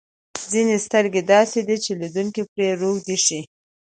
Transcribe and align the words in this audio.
ځینې 0.51 0.75
سترګې 0.85 1.21
داسې 1.33 1.59
دي 1.67 1.77
چې 1.83 1.91
لیدونکی 2.01 2.41
پرې 2.51 2.67
روږدی 2.81 3.17
شي. 3.25 3.39